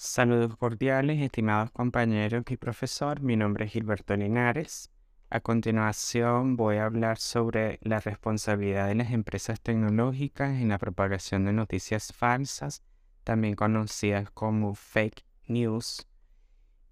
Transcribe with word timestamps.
Saludos 0.00 0.56
cordiales, 0.56 1.20
estimados 1.20 1.72
compañeros 1.72 2.44
y 2.48 2.56
profesor. 2.56 3.20
Mi 3.20 3.34
nombre 3.34 3.64
es 3.64 3.72
Gilberto 3.72 4.14
Linares. 4.14 4.92
A 5.28 5.40
continuación 5.40 6.54
voy 6.54 6.76
a 6.76 6.84
hablar 6.84 7.18
sobre 7.18 7.80
la 7.82 7.98
responsabilidad 7.98 8.86
de 8.86 8.94
las 8.94 9.10
empresas 9.10 9.60
tecnológicas 9.60 10.50
en 10.50 10.68
la 10.68 10.78
propagación 10.78 11.46
de 11.46 11.52
noticias 11.52 12.12
falsas, 12.12 12.84
también 13.24 13.56
conocidas 13.56 14.30
como 14.30 14.76
fake 14.76 15.24
news, 15.48 16.06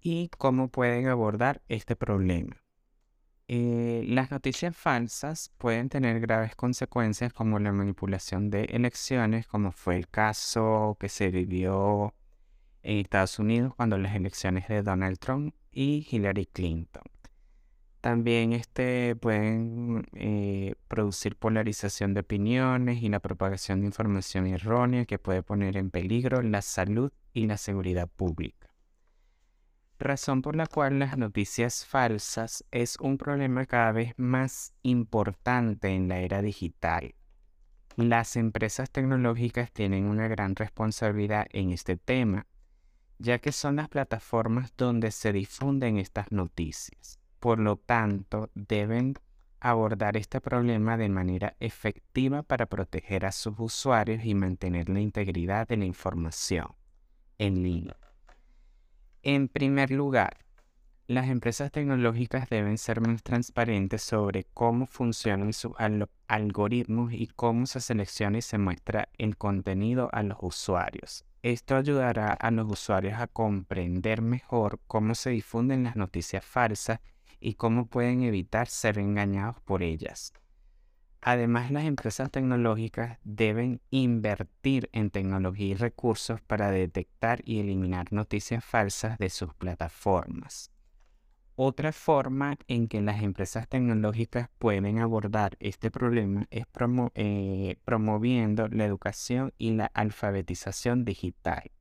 y 0.01 0.27
cómo 0.37 0.67
pueden 0.67 1.07
abordar 1.07 1.61
este 1.69 1.95
problema. 1.95 2.57
Eh, 3.47 4.03
las 4.05 4.31
noticias 4.31 4.75
falsas 4.75 5.53
pueden 5.57 5.87
tener 5.87 6.19
graves 6.19 6.57
consecuencias 6.57 7.31
como 7.31 7.57
la 7.59 7.71
manipulación 7.71 8.49
de 8.49 8.65
elecciones, 8.65 9.47
como 9.47 9.71
fue 9.71 9.95
el 9.95 10.09
caso 10.09 10.97
que 10.99 11.07
se 11.07 11.29
vivió 11.29 12.13
en 12.83 12.97
Estados 12.97 13.39
Unidos 13.39 13.73
cuando 13.75 13.97
las 13.97 14.15
elecciones 14.15 14.67
de 14.67 14.83
Donald 14.83 15.19
Trump 15.19 15.53
y 15.71 16.07
Hillary 16.09 16.45
Clinton. 16.45 17.03
También 18.01 18.53
este, 18.53 19.15
pueden 19.15 20.07
eh, 20.13 20.75
producir 20.87 21.35
polarización 21.35 22.13
de 22.13 22.21
opiniones 22.21 23.01
y 23.01 23.09
la 23.09 23.19
propagación 23.19 23.81
de 23.81 23.87
información 23.87 24.47
errónea 24.47 25.05
que 25.05 25.19
puede 25.19 25.43
poner 25.43 25.77
en 25.77 25.89
peligro 25.89 26.41
la 26.41 26.61
salud 26.61 27.11
y 27.33 27.47
la 27.47 27.57
seguridad 27.57 28.07
pública. 28.07 28.69
Razón 29.99 30.43
por 30.43 30.55
la 30.55 30.67
cual 30.67 30.99
las 30.99 31.17
noticias 31.17 31.85
falsas 31.85 32.63
es 32.71 32.97
un 32.99 33.17
problema 33.17 33.65
cada 33.65 33.91
vez 33.91 34.13
más 34.15 34.73
importante 34.83 35.89
en 35.89 36.07
la 36.07 36.19
era 36.19 36.43
digital. 36.43 37.15
Las 37.95 38.35
empresas 38.35 38.91
tecnológicas 38.91 39.71
tienen 39.71 40.05
una 40.05 40.27
gran 40.27 40.55
responsabilidad 40.55 41.47
en 41.49 41.71
este 41.71 41.97
tema 41.97 42.45
ya 43.19 43.39
que 43.39 43.51
son 43.51 43.77
las 43.77 43.89
plataformas 43.89 44.73
donde 44.77 45.11
se 45.11 45.33
difunden 45.33 45.97
estas 45.97 46.31
noticias. 46.31 47.19
Por 47.39 47.59
lo 47.59 47.77
tanto, 47.77 48.49
deben 48.55 49.15
abordar 49.59 50.17
este 50.17 50.39
problema 50.39 50.97
de 50.97 51.09
manera 51.09 51.55
efectiva 51.59 52.43
para 52.43 52.67
proteger 52.67 53.25
a 53.25 53.31
sus 53.31 53.55
usuarios 53.59 54.23
y 54.23 54.35
mantener 54.35 54.89
la 54.89 54.99
integridad 54.99 55.67
de 55.67 55.77
la 55.77 55.85
información 55.85 56.67
en 57.37 57.63
línea. 57.63 57.97
En 59.23 59.47
primer 59.47 59.91
lugar, 59.91 60.46
las 61.07 61.29
empresas 61.29 61.71
tecnológicas 61.71 62.49
deben 62.49 62.77
ser 62.77 62.99
más 62.99 63.23
transparentes 63.23 64.01
sobre 64.01 64.43
cómo 64.53 64.85
funcionan 64.85 65.53
sus 65.53 65.71
algoritmos 66.27 67.13
y 67.13 67.27
cómo 67.27 67.65
se 67.65 67.79
selecciona 67.79 68.39
y 68.39 68.41
se 68.41 68.57
muestra 68.57 69.07
el 69.17 69.37
contenido 69.37 70.09
a 70.11 70.21
los 70.21 70.37
usuarios. 70.41 71.23
Esto 71.43 71.77
ayudará 71.77 72.33
a 72.33 72.51
los 72.51 72.69
usuarios 72.69 73.21
a 73.21 73.27
comprender 73.27 74.21
mejor 74.21 74.81
cómo 74.85 75.15
se 75.15 75.29
difunden 75.29 75.85
las 75.85 75.95
noticias 75.95 76.43
falsas 76.43 76.99
y 77.39 77.53
cómo 77.53 77.85
pueden 77.85 78.23
evitar 78.23 78.67
ser 78.67 78.99
engañados 78.99 79.61
por 79.61 79.83
ellas. 79.83 80.33
Además, 81.21 81.71
las 81.71 81.85
empresas 81.85 82.31
tecnológicas 82.31 83.17
deben 83.23 83.79
invertir 83.91 84.89
en 84.91 85.09
tecnología 85.09 85.67
y 85.67 85.75
recursos 85.75 86.41
para 86.41 86.69
detectar 86.69 87.41
y 87.45 87.59
eliminar 87.59 88.11
noticias 88.11 88.63
falsas 88.63 89.17
de 89.17 89.29
sus 89.29 89.53
plataformas. 89.53 90.69
Otra 91.59 91.91
forma 91.91 92.55
en 92.67 92.87
que 92.87 93.01
las 93.01 93.23
empresas 93.23 93.67
tecnológicas 93.67 94.47
pueden 94.59 94.99
abordar 94.99 95.57
este 95.59 95.89
problema 95.89 96.45
es 96.51 96.67
eh, 97.15 97.77
promoviendo 97.83 98.67
la 98.67 98.85
educación 98.85 99.51
y 99.57 99.71
la 99.71 99.87
alfabetización 99.87 101.03
digital. 101.03 101.71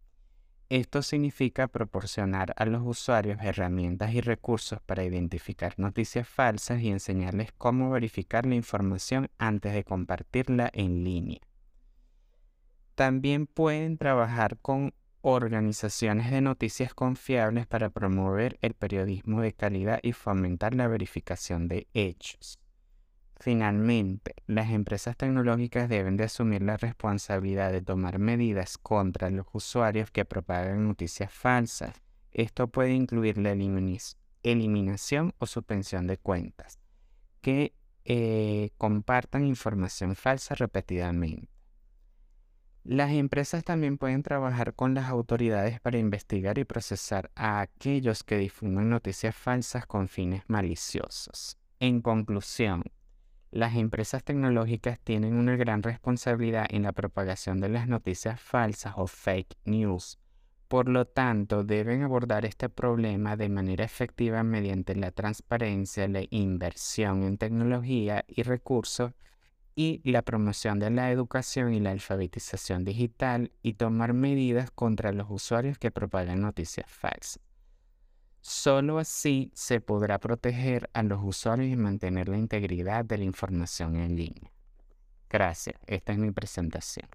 Esto 0.70 1.02
significa 1.02 1.68
proporcionar 1.68 2.54
a 2.56 2.64
los 2.64 2.80
usuarios 2.86 3.38
herramientas 3.42 4.14
y 4.14 4.22
recursos 4.22 4.80
para 4.80 5.04
identificar 5.04 5.74
noticias 5.76 6.26
falsas 6.26 6.80
y 6.80 6.88
enseñarles 6.88 7.52
cómo 7.52 7.90
verificar 7.90 8.46
la 8.46 8.54
información 8.54 9.28
antes 9.36 9.74
de 9.74 9.84
compartirla 9.84 10.70
en 10.72 11.04
línea. 11.04 11.40
También 12.94 13.46
pueden 13.46 13.98
trabajar 13.98 14.56
con 14.56 14.94
organizaciones 15.28 16.30
de 16.30 16.40
noticias 16.40 16.94
confiables 16.94 17.66
para 17.66 17.90
promover 17.90 18.58
el 18.62 18.74
periodismo 18.74 19.40
de 19.40 19.52
calidad 19.52 19.98
y 20.02 20.12
fomentar 20.12 20.76
la 20.76 20.86
verificación 20.86 21.66
de 21.66 21.88
hechos. 21.94 22.60
Finalmente, 23.38 24.36
las 24.46 24.70
empresas 24.70 25.16
tecnológicas 25.16 25.88
deben 25.88 26.16
de 26.16 26.24
asumir 26.24 26.62
la 26.62 26.76
responsabilidad 26.76 27.72
de 27.72 27.82
tomar 27.82 28.20
medidas 28.20 28.78
contra 28.78 29.28
los 29.30 29.46
usuarios 29.52 30.12
que 30.12 30.24
propagan 30.24 30.86
noticias 30.86 31.32
falsas. 31.32 32.00
Esto 32.30 32.68
puede 32.68 32.92
incluir 32.92 33.36
la 33.36 33.50
eliminación 34.42 35.34
o 35.38 35.46
suspensión 35.46 36.06
de 36.06 36.18
cuentas 36.18 36.78
que 37.40 37.74
eh, 38.04 38.70
compartan 38.78 39.44
información 39.44 40.14
falsa 40.14 40.54
repetidamente. 40.54 41.55
Las 42.88 43.10
empresas 43.10 43.64
también 43.64 43.98
pueden 43.98 44.22
trabajar 44.22 44.74
con 44.74 44.94
las 44.94 45.08
autoridades 45.08 45.80
para 45.80 45.98
investigar 45.98 46.56
y 46.56 46.62
procesar 46.62 47.32
a 47.34 47.60
aquellos 47.60 48.22
que 48.22 48.38
difunden 48.38 48.90
noticias 48.90 49.34
falsas 49.34 49.86
con 49.86 50.06
fines 50.06 50.44
maliciosos. 50.46 51.58
En 51.80 52.00
conclusión, 52.00 52.84
las 53.50 53.74
empresas 53.74 54.22
tecnológicas 54.22 55.00
tienen 55.00 55.34
una 55.34 55.56
gran 55.56 55.82
responsabilidad 55.82 56.66
en 56.70 56.84
la 56.84 56.92
propagación 56.92 57.60
de 57.60 57.70
las 57.70 57.88
noticias 57.88 58.40
falsas 58.40 58.94
o 58.96 59.08
fake 59.08 59.56
news. 59.64 60.20
Por 60.68 60.88
lo 60.88 61.06
tanto, 61.06 61.64
deben 61.64 62.04
abordar 62.04 62.44
este 62.44 62.68
problema 62.68 63.36
de 63.36 63.48
manera 63.48 63.84
efectiva 63.84 64.44
mediante 64.44 64.94
la 64.94 65.10
transparencia, 65.10 66.06
la 66.06 66.22
inversión 66.30 67.24
en 67.24 67.36
tecnología 67.36 68.24
y 68.28 68.44
recursos 68.44 69.10
y 69.76 70.00
la 70.10 70.22
promoción 70.22 70.78
de 70.78 70.90
la 70.90 71.12
educación 71.12 71.74
y 71.74 71.80
la 71.80 71.90
alfabetización 71.90 72.82
digital 72.84 73.52
y 73.62 73.74
tomar 73.74 74.14
medidas 74.14 74.70
contra 74.70 75.12
los 75.12 75.26
usuarios 75.30 75.78
que 75.78 75.90
propagan 75.90 76.40
noticias 76.40 76.90
falsas. 76.90 77.40
Solo 78.40 78.98
así 78.98 79.50
se 79.54 79.80
podrá 79.80 80.18
proteger 80.18 80.88
a 80.94 81.02
los 81.02 81.20
usuarios 81.22 81.70
y 81.70 81.76
mantener 81.76 82.28
la 82.28 82.38
integridad 82.38 83.04
de 83.04 83.18
la 83.18 83.24
información 83.24 83.96
en 83.96 84.16
línea. 84.16 84.50
Gracias, 85.28 85.76
esta 85.86 86.12
es 86.12 86.18
mi 86.18 86.30
presentación. 86.30 87.08